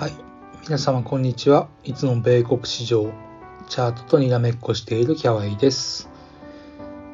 [0.00, 0.12] はい。
[0.62, 1.68] 皆様こんにちは。
[1.84, 3.12] いつも米国市場、
[3.68, 6.08] チャートとにらめっこしているキャワイです。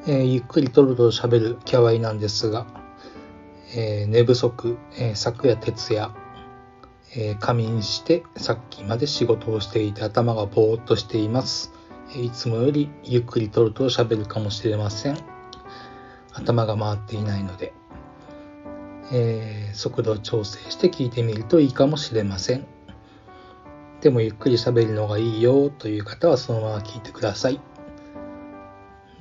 [0.07, 2.65] えー、ゆっくりとろとろ喋るキャワイなんですが、
[3.75, 6.15] えー、寝不足、えー、昨夜徹夜、
[7.17, 11.73] え仮眠してさっきまで仕事をしていて頭がぼーっとしています。
[12.15, 15.19] いつもよりゆっくりとろとろ喋るかもしれません。
[16.33, 17.73] 頭が回っていないので。
[19.13, 22.76] えー、速度を調整して聞いてみるといいかもしれません。
[24.01, 27.61] でもゆっくり喋るのがいいよという方はそのまま聞いてください。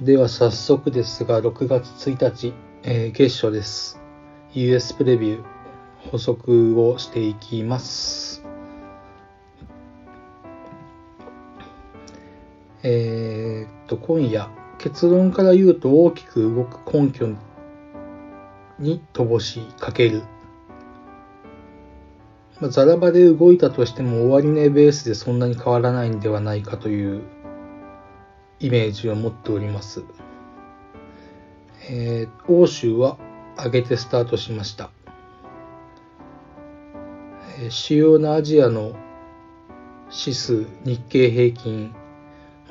[0.01, 4.01] では早速ですが、6月1日、えー、月初です。
[4.53, 8.43] US プレビュー、補足をしていきます。
[12.83, 17.29] えー、っと、今夜、結論から言うと大きく動く根拠
[18.77, 20.23] に乏しかける。
[22.65, 27.21] まあ、ザラバで動いたとしても終わり値ベースでそんなに変わらないんではないかという
[28.59, 30.03] イメージを持っております。
[31.91, 33.19] えー、欧州は
[33.55, 34.89] 上げてスタートしました。
[37.59, 38.95] えー、主要なアジアの
[40.09, 41.93] 指数、日経平均、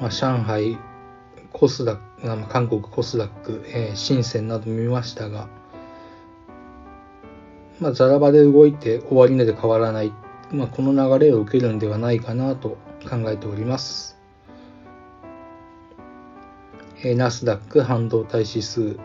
[0.00, 0.76] まあ、上海、
[1.52, 5.48] コスダック、韓国コスダック、えー、深センなど見ましたが、
[7.84, 10.10] まあ、ザラ場で動いて終わり値で変わらない、
[10.50, 14.16] まあ、この流れを受けるんではないかなと考えております。
[17.04, 18.96] えナスダック半導体指数、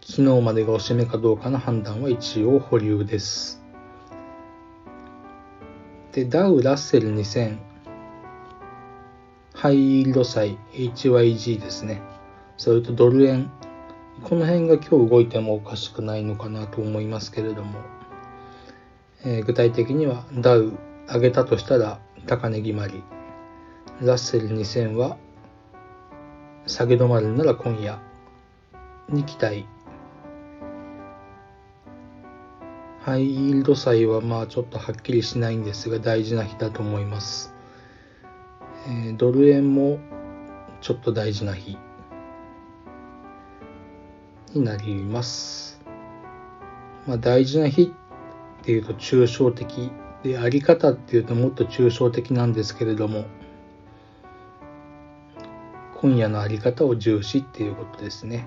[0.00, 3.62] 昨日までがおしめかどうかの判断は一応保留です。
[6.10, 7.56] で、ダウ・ラッセル2000、
[9.54, 12.02] ハイイールド債 HYG ですね。
[12.56, 13.48] それとドル円
[14.20, 17.80] この辺が今日動いてもおかしくないのかなと思いますけれども、
[19.24, 23.02] えー、具体的にはダウ上げたとしたら高値決まり、
[24.00, 25.16] ラッセル2000は
[26.66, 28.00] 下げ止まるなら今夜
[29.08, 29.66] に期待。
[33.00, 37.52] ハイイールド債はまあちょっとはっきりしないんですが大事な日だと思います。
[38.86, 39.98] えー、ドル円も
[40.80, 41.76] ちょっと大事な日。
[44.54, 45.80] になります。
[47.06, 47.92] まあ、大事な日
[48.60, 49.90] っていうと抽象的
[50.22, 53.24] であり方っていうともっと抽象的なんですけれども
[55.96, 58.46] 今夜のあり方を重視っていうことですね。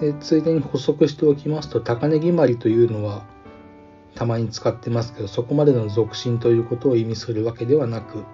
[0.00, 3.24] でついでに補足しておきますと高値決まりというのは
[4.14, 8.24] たまに使ってますけどそこまでの続進ということを意味するわけではなく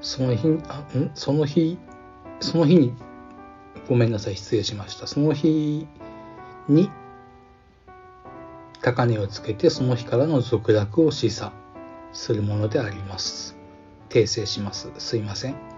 [0.00, 1.10] その日あん？
[1.14, 1.78] その日
[2.40, 2.94] その日に
[3.88, 5.86] ごめんなさい失礼しましたその日
[6.68, 6.90] に
[8.82, 11.52] 高値をつけてその日からの続落を示唆
[12.12, 13.56] するものであります。
[14.08, 14.90] 訂正します。
[14.98, 15.76] すいません。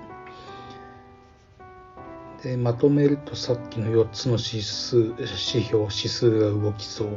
[2.42, 7.08] でまとめるとさっきの4つの指数指標指数が動きそう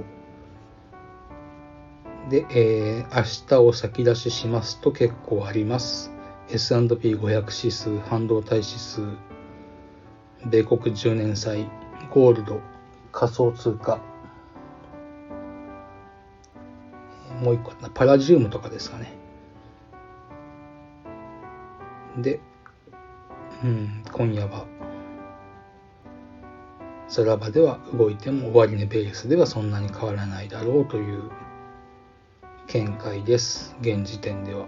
[2.30, 6.12] で、えー、明日を先出ししますと結構あります
[6.50, 9.02] S&P500 指数半導体指数
[10.50, 11.70] 米国10年債
[12.10, 12.60] ゴールド
[13.12, 14.00] 仮想通貨。
[17.42, 19.14] もう一個パラジウムとかですかね。
[22.18, 22.40] で、
[23.64, 24.66] うん、今夜は
[27.12, 31.30] ザラバでは動いても終わり値ベースではそんなに変わらないだろうという
[32.68, 33.76] 見解です。
[33.82, 34.66] 現時点では。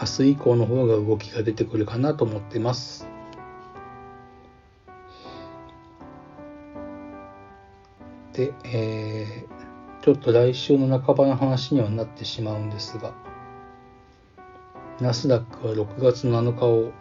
[0.00, 3.08] 明日以降の方が動きが出てくるかなと思ってます。
[8.36, 13.14] で、えー、ちょっと来週の半ばの話にはなってしまうんですが、
[15.00, 16.92] ナスダックは6月7日を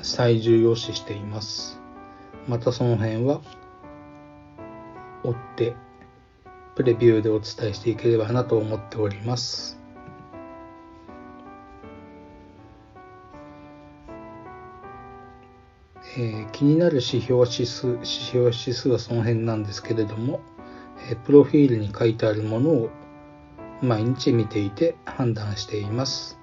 [0.00, 1.80] 最重要視しています。
[2.46, 3.40] またその辺は
[5.24, 5.74] 追って
[6.76, 9.80] プレビューでお伝えしていければなと思っております。
[16.16, 20.40] えー、気になる指標指数指標指数はその辺なんですけれども
[21.24, 22.90] プロフィールに書いてあるものを
[23.82, 26.38] 毎日見ていて判断しています。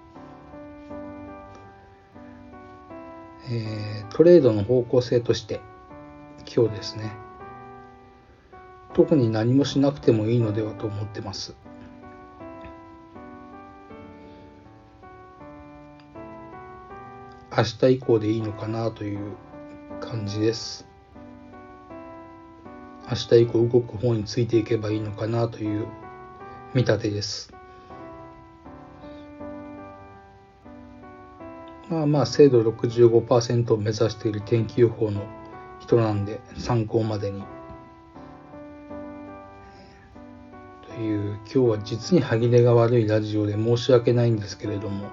[3.49, 5.59] えー、トレードの方向性として
[6.55, 7.11] 今日ですね。
[8.93, 11.55] 特に何もしなくてもいいのではと思ってます。
[17.57, 19.35] 明日以降でいいのかなという
[19.99, 20.90] 感じです。
[23.11, 25.85] 明日以降動く方についていけばいいのかなという
[26.73, 27.53] 見立てです。
[31.89, 35.23] まあまあ精度65%を目指している天気予報の
[35.81, 37.43] 人なんで参考までに。
[40.87, 45.09] という今日は実に歯切れが悪いラジオで申し訳ないんですけれども、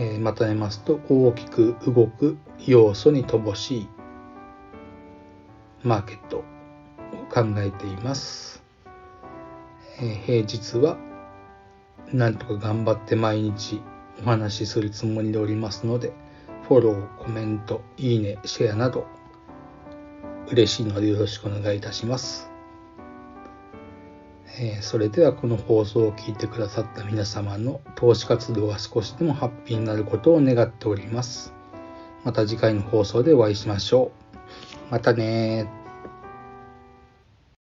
[0.00, 2.36] えー、まとめますと大きく動く
[2.66, 3.88] 要素に乏しい
[5.84, 6.44] マーケットを
[7.30, 8.62] 考えています。
[10.00, 10.96] えー、平日は
[12.10, 13.82] なんとか頑張って毎日
[14.22, 16.12] お話しするつもりでおりますので、
[16.68, 19.06] フォロー、コメント、いいね、シェアなど
[20.50, 22.50] 嬉しいのでよろしくお願いいたします。
[24.58, 31.52] えー、それではこの放送を聞いてくださった皆様の投資活動が少しでもハッピーになることを願っております。
[32.24, 34.23] また次回の放送でお会いしましょう。
[34.94, 35.66] またね